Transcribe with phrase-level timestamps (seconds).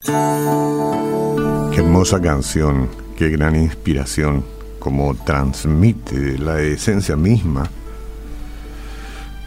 [0.00, 4.44] Qué hermosa canción, qué gran inspiración,
[4.78, 7.68] como transmite la esencia misma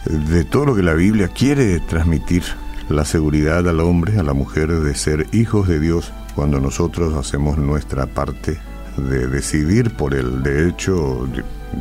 [0.05, 2.43] de todo lo que la Biblia quiere transmitir,
[2.89, 7.57] la seguridad al hombre, a la mujer de ser hijos de Dios cuando nosotros hacemos
[7.57, 8.59] nuestra parte
[8.97, 10.43] de decidir por él.
[10.43, 11.29] De hecho,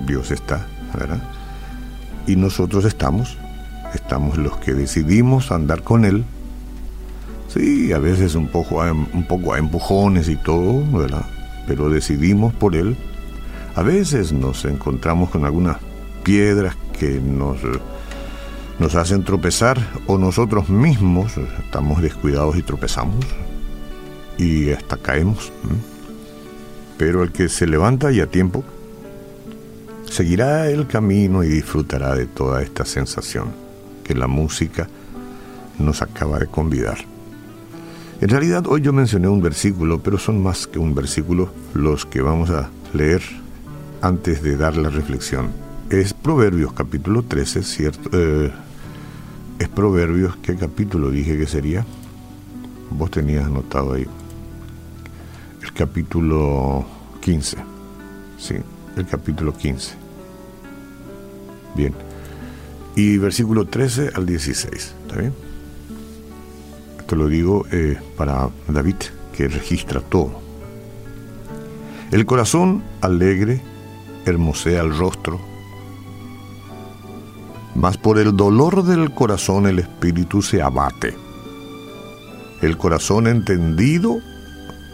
[0.07, 1.21] Dios está, ¿verdad?
[2.29, 3.37] Y nosotros estamos,
[3.95, 6.25] estamos los que decidimos andar con Él.
[7.53, 11.27] Sí, a veces un poco, a empujones y todo, ¿verdad?
[11.67, 12.97] Pero decidimos por Él.
[13.75, 15.79] A veces nos encontramos con algunas
[16.23, 17.59] piedras que nos,
[18.79, 23.27] nos hacen tropezar o nosotros mismos estamos descuidados y tropezamos
[24.39, 25.53] y hasta caemos.
[26.99, 28.63] Pero el que se levanta y a tiempo,
[30.09, 33.49] seguirá el camino y disfrutará de toda esta sensación
[34.05, 34.89] que la música
[35.81, 36.99] nos acaba de convidar.
[38.21, 42.21] En realidad hoy yo mencioné un versículo, pero son más que un versículo los que
[42.21, 43.23] vamos a leer
[44.03, 45.49] antes de dar la reflexión.
[45.89, 48.11] Es Proverbios capítulo 13, ¿cierto?
[48.13, 48.53] Eh,
[49.59, 51.87] es Proverbios, ¿qué capítulo dije que sería?
[52.91, 54.07] Vos tenías anotado ahí.
[55.63, 56.85] El capítulo
[57.23, 57.57] 15.
[58.37, 58.57] Sí,
[58.99, 59.95] el capítulo 15.
[61.75, 61.95] Bien.
[62.97, 64.95] Y versículo 13 al 16.
[65.07, 65.33] ¿Está bien?
[67.11, 68.95] Esto lo digo eh, para David,
[69.37, 70.31] que registra todo.
[72.13, 73.61] El corazón alegre
[74.27, 75.41] hermosea el rostro,
[77.75, 81.17] mas por el dolor del corazón el espíritu se abate.
[82.63, 84.21] El corazón entendido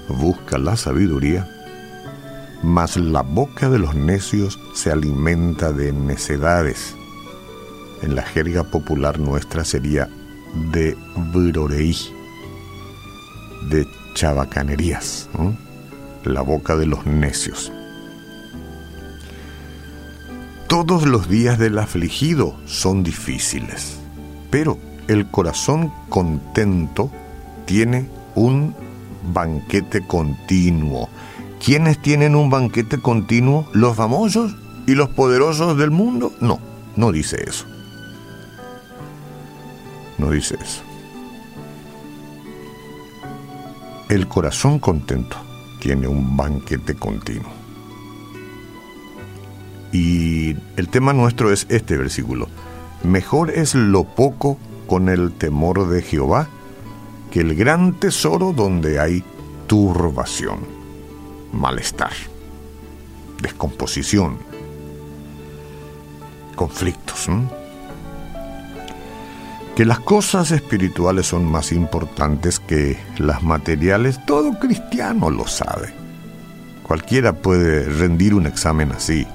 [0.08, 1.46] busca la sabiduría,
[2.62, 6.96] mas la boca de los necios se alimenta de necedades.
[8.00, 10.08] En la jerga popular nuestra sería
[10.72, 10.96] de
[11.32, 11.96] viroreí,
[13.68, 15.28] de chabacanerías,
[16.24, 17.72] la boca de los necios.
[20.68, 23.98] Todos los días del afligido son difíciles,
[24.50, 27.10] pero el corazón contento
[27.66, 28.74] tiene un
[29.32, 31.08] banquete continuo.
[31.64, 33.68] ¿Quiénes tienen un banquete continuo?
[33.72, 36.32] ¿Los famosos y los poderosos del mundo?
[36.40, 36.58] No,
[36.96, 37.66] no dice eso.
[40.18, 40.82] No dice eso.
[44.08, 45.36] El corazón contento
[45.80, 47.50] tiene un banquete continuo.
[49.92, 52.48] Y el tema nuestro es este versículo.
[53.02, 56.48] Mejor es lo poco con el temor de Jehová
[57.30, 59.24] que el gran tesoro donde hay
[59.66, 60.60] turbación,
[61.52, 62.12] malestar,
[63.42, 64.38] descomposición,
[66.54, 67.28] conflictos.
[69.76, 75.92] Que las cosas espirituales son más importantes que las materiales, todo cristiano lo sabe.
[76.82, 79.26] Cualquiera puede rendir un examen así.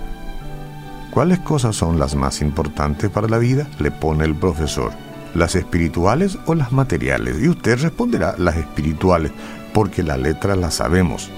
[1.11, 3.67] ¿Cuáles cosas son las más importantes para la vida?
[3.79, 4.91] Le pone el profesor
[5.33, 7.37] las espirituales o las materiales.
[7.41, 9.31] Y usted responderá las espirituales,
[9.73, 11.29] porque la letra la sabemos.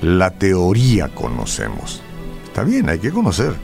[0.00, 2.02] La teoría conocemos.
[2.44, 3.54] Está bien, hay que conocer.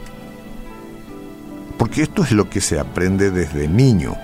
[1.79, 4.17] Porque esto es lo que se aprende desde niño.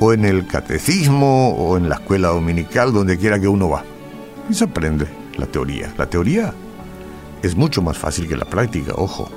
[0.00, 3.84] O en el catecismo, o en la escuela dominical, donde quiera que uno va.
[4.48, 5.06] Y se aprende
[5.36, 5.92] la teoría.
[5.98, 6.54] La teoría
[7.42, 9.28] es mucho más fácil que la práctica, ojo.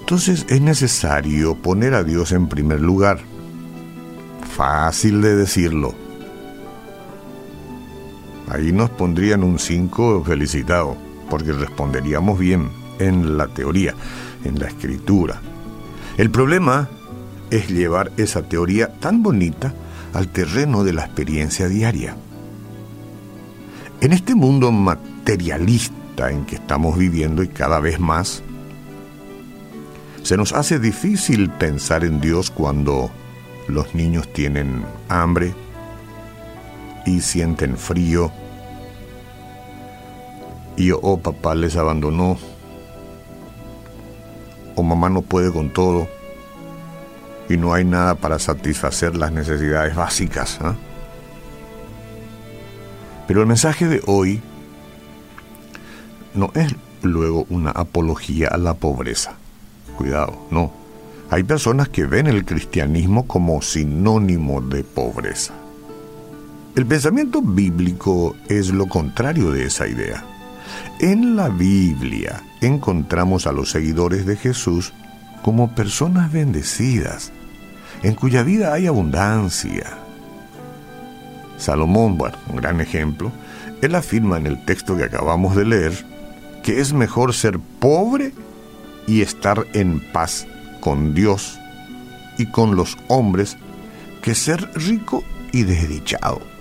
[0.00, 3.20] Entonces es necesario poner a Dios en primer lugar.
[4.54, 5.94] Fácil de decirlo.
[8.48, 10.96] Ahí nos pondrían un 5 felicitado,
[11.30, 13.94] porque responderíamos bien en la teoría,
[14.44, 15.40] en la escritura.
[16.16, 16.88] El problema
[17.50, 19.72] es llevar esa teoría tan bonita
[20.12, 22.16] al terreno de la experiencia diaria.
[24.00, 28.42] En este mundo materialista en que estamos viviendo y cada vez más,
[30.22, 33.10] se nos hace difícil pensar en Dios cuando
[33.68, 35.54] los niños tienen hambre
[37.06, 38.32] y sienten frío
[40.76, 42.38] y oh papá les abandonó
[44.74, 46.08] o mamá no puede con todo
[47.48, 50.58] y no hay nada para satisfacer las necesidades básicas.
[50.60, 50.74] ¿ah?
[53.26, 54.40] Pero el mensaje de hoy
[56.34, 59.34] no es luego una apología a la pobreza.
[59.96, 60.72] Cuidado, no.
[61.30, 65.54] Hay personas que ven el cristianismo como sinónimo de pobreza.
[66.74, 70.24] El pensamiento bíblico es lo contrario de esa idea.
[71.00, 74.92] En la Biblia encontramos a los seguidores de Jesús
[75.42, 77.32] como personas bendecidas,
[78.02, 79.98] en cuya vida hay abundancia,
[81.58, 83.32] Salomón, bueno, un gran ejemplo,
[83.80, 86.14] él afirma en el texto que acabamos de leer
[86.62, 88.32] que es mejor ser pobre
[89.06, 90.46] y estar en paz
[90.80, 91.58] con Dios
[92.38, 93.58] y con los hombres
[94.22, 95.22] que ser rico
[95.52, 96.53] y desdichado.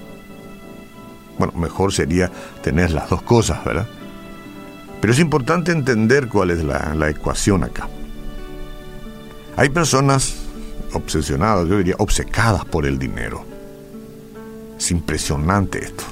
[1.37, 2.31] Bueno, mejor sería
[2.61, 3.87] tener las dos cosas, ¿verdad?
[5.01, 7.89] Pero es importante entender cuál es la, la ecuación acá.
[9.55, 10.35] Hay personas
[10.93, 13.45] obsesionadas, yo diría obcecadas por el dinero.
[14.77, 16.03] Es impresionante esto.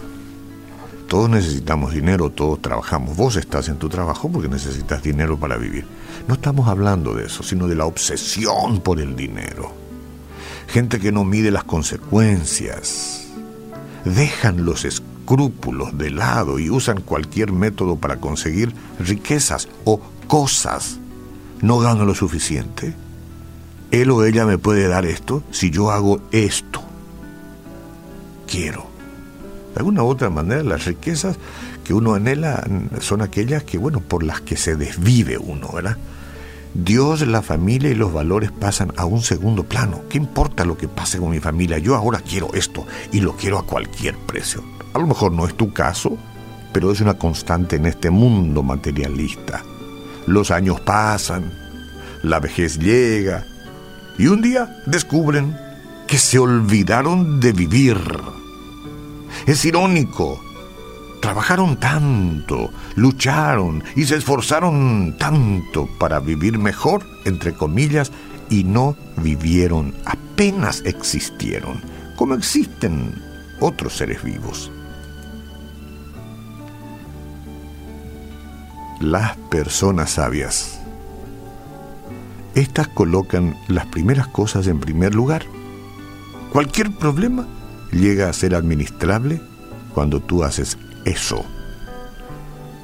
[1.07, 3.17] Todos necesitamos dinero, todos trabajamos.
[3.17, 5.85] Vos estás en tu trabajo porque necesitas dinero para vivir.
[6.27, 9.73] No estamos hablando de eso, sino de la obsesión por el dinero.
[10.67, 13.27] Gente que no mide las consecuencias.
[14.05, 14.85] Dejan los
[15.31, 20.99] escrúpulos de lado y usan cualquier método para conseguir riquezas o cosas.
[21.61, 22.93] No gano lo suficiente
[23.91, 26.81] él o ella me puede dar esto si yo hago esto.
[28.47, 28.89] Quiero.
[29.73, 31.37] De alguna u otra manera, las riquezas
[31.83, 32.65] que uno anhela
[32.99, 35.97] son aquellas que, bueno, por las que se desvive uno, ¿verdad?
[36.73, 40.03] Dios, la familia y los valores pasan a un segundo plano.
[40.09, 41.77] ¿Qué importa lo que pase con mi familia?
[41.77, 44.63] Yo ahora quiero esto y lo quiero a cualquier precio.
[44.93, 46.17] A lo mejor no es tu caso,
[46.73, 49.63] pero es una constante en este mundo materialista.
[50.27, 51.51] Los años pasan,
[52.23, 53.45] la vejez llega,
[54.17, 55.57] y un día descubren
[56.07, 57.97] que se olvidaron de vivir.
[59.45, 60.39] Es irónico.
[61.21, 68.11] Trabajaron tanto, lucharon y se esforzaron tanto para vivir mejor, entre comillas,
[68.49, 71.79] y no vivieron, apenas existieron,
[72.15, 73.13] como existen
[73.59, 74.71] otros seres vivos.
[79.01, 80.81] Las personas sabias
[82.55, 85.45] estas colocan las primeras cosas en primer lugar.
[86.51, 87.47] Cualquier problema
[87.91, 89.41] llega a ser administrable
[89.93, 91.45] cuando tú haces eso.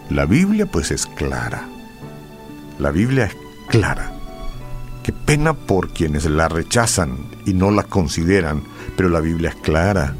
[0.09, 1.67] La Biblia pues es clara.
[2.79, 3.35] La Biblia es
[3.67, 4.13] clara.
[5.03, 8.63] Qué pena por quienes la rechazan y no la consideran,
[8.95, 10.15] pero la Biblia es clara.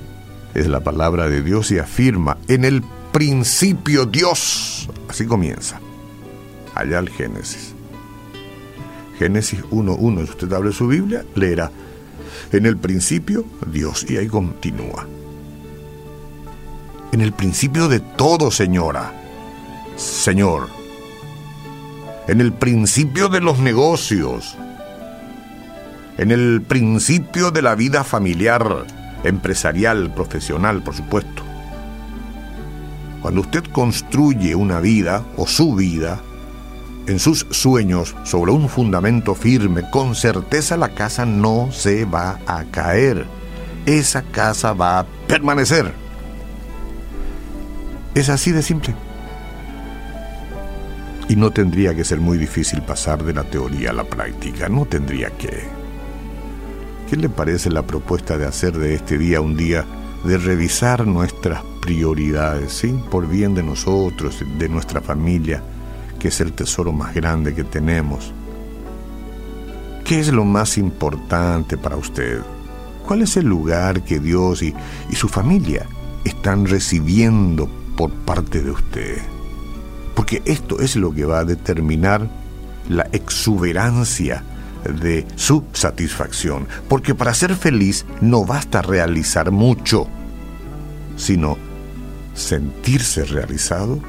[0.53, 2.83] Es la palabra de Dios y afirma, en el
[3.13, 4.89] principio Dios.
[5.07, 5.79] Así comienza.
[6.77, 7.73] Allá el Génesis.
[9.17, 11.71] Génesis 1.1, si usted abre su Biblia, leerá,
[12.51, 15.07] en el principio Dios, y ahí continúa.
[17.11, 19.11] En el principio de todo, señora,
[19.95, 20.69] Señor.
[22.27, 24.55] En el principio de los negocios.
[26.19, 28.85] En el principio de la vida familiar,
[29.23, 31.41] empresarial, profesional, por supuesto.
[33.23, 36.21] Cuando usted construye una vida o su vida,
[37.07, 42.65] en sus sueños sobre un fundamento firme, con certeza la casa no se va a
[42.65, 43.25] caer.
[43.85, 45.93] Esa casa va a permanecer.
[48.13, 48.93] Es así de simple.
[51.29, 54.85] Y no tendría que ser muy difícil pasar de la teoría a la práctica, no
[54.85, 55.63] tendría que.
[57.09, 59.85] ¿Qué le parece la propuesta de hacer de este día un día
[60.25, 62.93] de revisar nuestras prioridades, ¿sí?
[63.09, 65.63] Por bien de nosotros, de nuestra familia,
[66.17, 68.33] que es el tesoro más grande que tenemos.
[70.03, 72.39] ¿Qué es lo más importante para usted?
[73.05, 74.73] ¿Cuál es el lugar que Dios y,
[75.09, 75.85] y su familia
[76.23, 79.17] están recibiendo por parte de usted?
[80.15, 82.29] Porque esto es lo que va a determinar
[82.89, 84.43] la exuberancia
[84.83, 86.67] de su satisfacción.
[86.87, 90.07] Porque para ser feliz no basta realizar mucho,
[91.15, 91.57] sino
[92.33, 93.99] sentirse realizado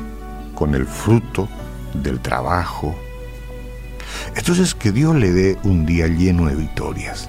[0.54, 1.48] con el fruto
[1.94, 2.94] del trabajo.
[4.36, 7.28] Entonces que Dios le dé un día lleno de victorias,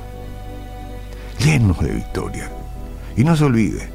[1.39, 2.50] lleno de victorias.
[3.16, 3.89] Y no se olvide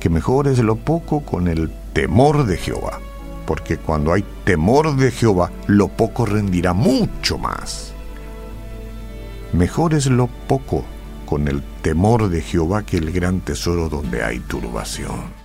[0.00, 3.00] que mejor es lo poco con el temor de Jehová,
[3.46, 7.92] porque cuando hay temor de Jehová, lo poco rendirá mucho más.
[9.52, 10.84] Mejor es lo poco
[11.24, 15.43] con el temor de Jehová que el gran tesoro donde hay turbación.